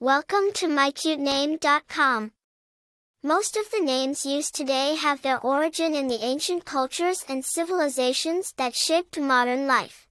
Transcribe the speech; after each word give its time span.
Welcome 0.00 0.52
to 0.54 0.68
mycutename.com. 0.68 2.30
Most 3.24 3.56
of 3.56 3.68
the 3.72 3.80
names 3.80 4.24
used 4.24 4.54
today 4.54 4.94
have 4.94 5.22
their 5.22 5.40
origin 5.40 5.92
in 5.92 6.06
the 6.06 6.22
ancient 6.24 6.64
cultures 6.64 7.24
and 7.28 7.44
civilizations 7.44 8.54
that 8.58 8.76
shaped 8.76 9.18
modern 9.18 9.66
life. 9.66 10.06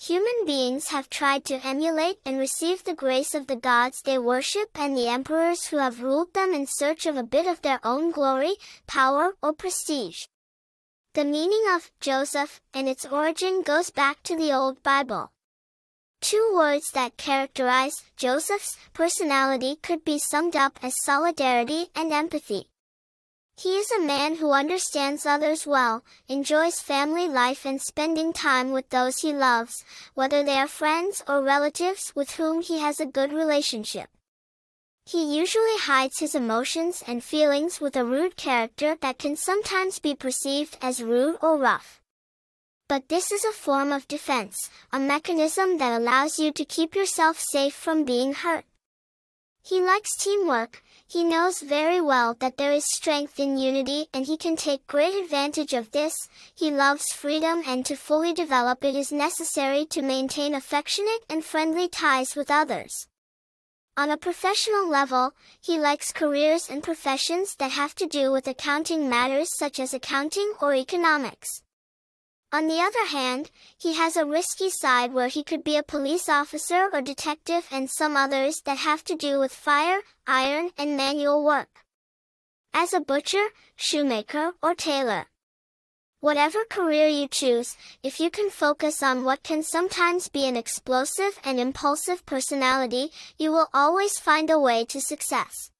Human 0.00 0.46
beings 0.46 0.90
have 0.90 1.10
tried 1.10 1.44
to 1.46 1.66
emulate 1.66 2.20
and 2.24 2.38
receive 2.38 2.84
the 2.84 2.94
grace 2.94 3.34
of 3.34 3.48
the 3.48 3.56
gods 3.56 4.02
they 4.02 4.20
worship 4.20 4.68
and 4.76 4.96
the 4.96 5.08
emperors 5.08 5.66
who 5.66 5.78
have 5.78 6.00
ruled 6.00 6.32
them 6.32 6.54
in 6.54 6.68
search 6.68 7.04
of 7.04 7.16
a 7.16 7.24
bit 7.24 7.48
of 7.48 7.60
their 7.62 7.80
own 7.82 8.12
glory, 8.12 8.54
power, 8.86 9.34
or 9.42 9.52
prestige. 9.52 10.26
The 11.14 11.24
meaning 11.24 11.64
of 11.74 11.90
Joseph 11.98 12.60
and 12.72 12.88
its 12.88 13.04
origin 13.04 13.62
goes 13.62 13.90
back 13.90 14.22
to 14.22 14.36
the 14.36 14.52
Old 14.52 14.80
Bible. 14.84 15.32
Two 16.22 16.52
words 16.54 16.92
that 16.92 17.16
characterize 17.16 18.04
Joseph's 18.16 18.76
personality 18.94 19.74
could 19.82 20.04
be 20.04 20.20
summed 20.20 20.54
up 20.54 20.78
as 20.80 20.94
solidarity 21.02 21.88
and 21.96 22.12
empathy. 22.12 22.68
He 23.56 23.76
is 23.76 23.90
a 23.90 24.00
man 24.00 24.36
who 24.36 24.52
understands 24.52 25.26
others 25.26 25.66
well, 25.66 26.04
enjoys 26.28 26.78
family 26.78 27.26
life 27.26 27.66
and 27.66 27.82
spending 27.82 28.32
time 28.32 28.70
with 28.70 28.88
those 28.90 29.18
he 29.18 29.32
loves, 29.32 29.84
whether 30.14 30.44
they 30.44 30.54
are 30.54 30.68
friends 30.68 31.24
or 31.26 31.42
relatives 31.42 32.12
with 32.14 32.36
whom 32.36 32.62
he 32.62 32.78
has 32.78 33.00
a 33.00 33.06
good 33.06 33.32
relationship. 33.32 34.08
He 35.04 35.36
usually 35.36 35.76
hides 35.76 36.20
his 36.20 36.36
emotions 36.36 37.02
and 37.04 37.24
feelings 37.24 37.80
with 37.80 37.96
a 37.96 38.04
rude 38.04 38.36
character 38.36 38.96
that 39.00 39.18
can 39.18 39.34
sometimes 39.34 39.98
be 39.98 40.14
perceived 40.14 40.78
as 40.80 41.02
rude 41.02 41.36
or 41.42 41.56
rough. 41.56 42.01
But 42.92 43.08
this 43.08 43.32
is 43.32 43.42
a 43.46 43.52
form 43.52 43.90
of 43.90 44.06
defense, 44.06 44.68
a 44.92 44.98
mechanism 44.98 45.78
that 45.78 45.98
allows 45.98 46.38
you 46.38 46.52
to 46.52 46.62
keep 46.66 46.94
yourself 46.94 47.40
safe 47.40 47.72
from 47.72 48.04
being 48.04 48.34
hurt. 48.34 48.66
He 49.62 49.80
likes 49.80 50.14
teamwork, 50.14 50.84
he 51.06 51.24
knows 51.24 51.62
very 51.62 52.02
well 52.02 52.34
that 52.40 52.58
there 52.58 52.70
is 52.70 52.84
strength 52.84 53.40
in 53.40 53.56
unity 53.56 54.08
and 54.12 54.26
he 54.26 54.36
can 54.36 54.56
take 54.56 54.86
great 54.86 55.14
advantage 55.14 55.72
of 55.72 55.92
this. 55.92 56.12
He 56.54 56.70
loves 56.70 57.14
freedom 57.14 57.62
and 57.66 57.86
to 57.86 57.96
fully 57.96 58.34
develop 58.34 58.84
it 58.84 58.94
is 58.94 59.10
necessary 59.10 59.86
to 59.86 60.02
maintain 60.02 60.54
affectionate 60.54 61.24
and 61.30 61.42
friendly 61.42 61.88
ties 61.88 62.36
with 62.36 62.50
others. 62.50 63.06
On 63.96 64.10
a 64.10 64.18
professional 64.18 64.86
level, 64.86 65.32
he 65.62 65.78
likes 65.78 66.12
careers 66.12 66.68
and 66.68 66.82
professions 66.82 67.54
that 67.54 67.70
have 67.70 67.94
to 67.94 68.06
do 68.06 68.30
with 68.30 68.46
accounting 68.46 69.08
matters 69.08 69.48
such 69.56 69.80
as 69.80 69.94
accounting 69.94 70.52
or 70.60 70.74
economics. 70.74 71.62
On 72.54 72.68
the 72.68 72.80
other 72.80 73.06
hand, 73.06 73.50
he 73.78 73.94
has 73.94 74.14
a 74.14 74.26
risky 74.26 74.68
side 74.68 75.14
where 75.14 75.28
he 75.28 75.42
could 75.42 75.64
be 75.64 75.78
a 75.78 75.82
police 75.82 76.28
officer 76.28 76.90
or 76.92 77.00
detective 77.00 77.66
and 77.70 77.90
some 77.90 78.14
others 78.14 78.60
that 78.66 78.76
have 78.76 79.02
to 79.04 79.16
do 79.16 79.38
with 79.38 79.54
fire, 79.54 80.02
iron, 80.26 80.70
and 80.76 80.94
manual 80.94 81.42
work. 81.42 81.86
As 82.74 82.92
a 82.92 83.00
butcher, 83.00 83.46
shoemaker, 83.74 84.52
or 84.62 84.74
tailor. 84.74 85.28
Whatever 86.20 86.66
career 86.66 87.08
you 87.08 87.26
choose, 87.26 87.74
if 88.02 88.20
you 88.20 88.30
can 88.30 88.50
focus 88.50 89.02
on 89.02 89.24
what 89.24 89.42
can 89.42 89.62
sometimes 89.62 90.28
be 90.28 90.46
an 90.46 90.56
explosive 90.56 91.40
and 91.42 91.58
impulsive 91.58 92.24
personality, 92.26 93.10
you 93.38 93.50
will 93.50 93.68
always 93.72 94.18
find 94.18 94.50
a 94.50 94.60
way 94.60 94.84
to 94.84 95.00
success. 95.00 95.71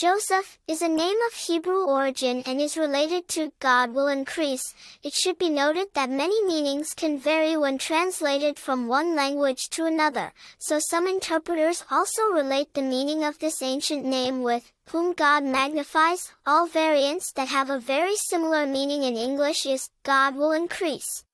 Joseph 0.00 0.58
is 0.66 0.80
a 0.80 0.88
name 0.88 1.18
of 1.26 1.34
Hebrew 1.34 1.84
origin 1.84 2.42
and 2.46 2.58
is 2.58 2.78
related 2.78 3.28
to 3.36 3.52
God 3.60 3.92
will 3.92 4.08
increase. 4.08 4.74
It 5.02 5.12
should 5.12 5.36
be 5.36 5.50
noted 5.50 5.88
that 5.92 6.08
many 6.08 6.42
meanings 6.46 6.94
can 6.94 7.18
vary 7.18 7.54
when 7.54 7.76
translated 7.76 8.58
from 8.58 8.88
one 8.88 9.14
language 9.14 9.68
to 9.76 9.84
another, 9.84 10.32
so 10.58 10.78
some 10.78 11.06
interpreters 11.06 11.84
also 11.90 12.32
relate 12.32 12.72
the 12.72 12.80
meaning 12.80 13.24
of 13.24 13.40
this 13.40 13.60
ancient 13.60 14.06
name 14.06 14.42
with 14.42 14.72
whom 14.86 15.12
God 15.12 15.44
magnifies. 15.44 16.32
All 16.46 16.66
variants 16.66 17.32
that 17.32 17.48
have 17.48 17.68
a 17.68 17.78
very 17.78 18.16
similar 18.16 18.64
meaning 18.64 19.02
in 19.02 19.18
English 19.18 19.66
is 19.66 19.90
God 20.02 20.34
will 20.34 20.52
increase. 20.52 21.24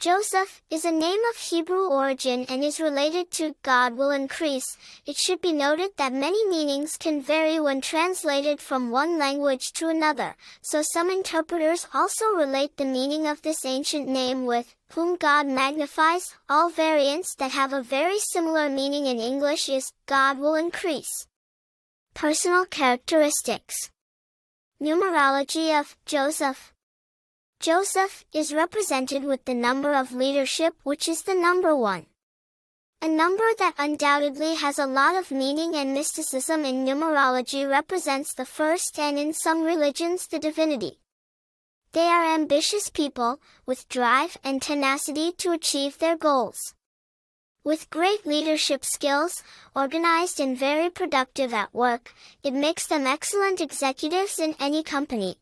Joseph 0.00 0.62
is 0.70 0.84
a 0.84 0.92
name 0.92 1.18
of 1.28 1.36
Hebrew 1.36 1.88
origin 1.88 2.46
and 2.48 2.62
is 2.62 2.78
related 2.78 3.32
to 3.32 3.56
God 3.64 3.96
will 3.96 4.12
increase. 4.12 4.76
It 5.06 5.16
should 5.16 5.40
be 5.40 5.52
noted 5.52 5.90
that 5.96 6.12
many 6.12 6.46
meanings 6.46 6.96
can 6.96 7.20
vary 7.20 7.58
when 7.58 7.80
translated 7.80 8.60
from 8.60 8.92
one 8.92 9.18
language 9.18 9.72
to 9.72 9.88
another, 9.88 10.36
so 10.62 10.82
some 10.82 11.10
interpreters 11.10 11.88
also 11.92 12.26
relate 12.26 12.76
the 12.76 12.84
meaning 12.84 13.26
of 13.26 13.42
this 13.42 13.64
ancient 13.64 14.06
name 14.06 14.46
with 14.46 14.76
whom 14.92 15.16
God 15.16 15.48
magnifies. 15.48 16.32
All 16.48 16.70
variants 16.70 17.34
that 17.34 17.50
have 17.50 17.72
a 17.72 17.82
very 17.82 18.20
similar 18.20 18.68
meaning 18.68 19.06
in 19.06 19.18
English 19.18 19.68
is 19.68 19.92
God 20.06 20.38
will 20.38 20.54
increase. 20.54 21.26
Personal 22.14 22.66
characteristics 22.66 23.90
Numerology 24.80 25.76
of 25.76 25.96
Joseph 26.06 26.72
Joseph 27.60 28.24
is 28.32 28.54
represented 28.54 29.24
with 29.24 29.44
the 29.44 29.54
number 29.54 29.92
of 29.92 30.12
leadership 30.12 30.76
which 30.84 31.08
is 31.08 31.22
the 31.22 31.34
number 31.34 31.74
one. 31.74 32.06
A 33.02 33.08
number 33.08 33.42
that 33.58 33.74
undoubtedly 33.78 34.54
has 34.54 34.78
a 34.78 34.86
lot 34.86 35.16
of 35.16 35.32
meaning 35.32 35.74
and 35.74 35.92
mysticism 35.92 36.64
in 36.64 36.84
numerology 36.84 37.68
represents 37.68 38.32
the 38.32 38.44
first 38.44 38.96
and 38.96 39.18
in 39.18 39.32
some 39.32 39.64
religions 39.64 40.28
the 40.28 40.38
divinity. 40.38 41.00
They 41.92 42.06
are 42.06 42.32
ambitious 42.32 42.90
people, 42.90 43.40
with 43.66 43.88
drive 43.88 44.36
and 44.44 44.62
tenacity 44.62 45.32
to 45.38 45.50
achieve 45.50 45.98
their 45.98 46.16
goals. 46.16 46.74
With 47.64 47.90
great 47.90 48.24
leadership 48.24 48.84
skills, 48.84 49.42
organized 49.74 50.38
and 50.38 50.56
very 50.56 50.90
productive 50.90 51.52
at 51.52 51.74
work, 51.74 52.14
it 52.44 52.54
makes 52.54 52.86
them 52.86 53.04
excellent 53.04 53.60
executives 53.60 54.38
in 54.38 54.54
any 54.60 54.84
company. 54.84 55.38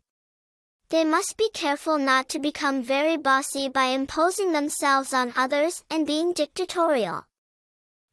They 0.89 1.05
must 1.05 1.37
be 1.37 1.51
careful 1.51 1.99
not 1.99 2.29
to 2.29 2.39
become 2.39 2.83
very 2.83 3.17
bossy 3.17 3.69
by 3.69 3.87
imposing 3.87 4.53
themselves 4.53 5.13
on 5.13 5.33
others 5.37 5.83
and 5.91 6.07
being 6.07 6.33
dictatorial. 6.33 7.25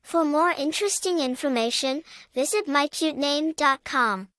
For 0.04 0.26
more 0.26 0.52
interesting 0.52 1.20
information, 1.20 2.04
visit 2.34 2.68
mycutename.com. 2.68 4.33